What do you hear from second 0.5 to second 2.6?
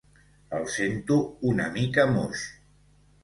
El sento una mica moix.